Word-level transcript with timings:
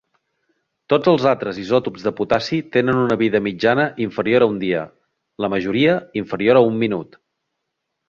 Tots 0.93 1.11
els 1.11 1.25
altres 1.31 1.59
isòtops 1.63 2.07
de 2.07 2.13
potassi 2.21 2.59
tenen 2.77 3.03
una 3.03 3.19
vida 3.21 3.43
mitjana 3.49 3.87
inferior 4.09 4.49
a 4.49 4.51
un 4.55 4.59
dia, 4.67 4.83
la 5.47 5.55
majoria 5.59 5.99
inferior 6.27 6.63
a 6.65 6.69
un 6.73 6.85
minut. 6.87 7.25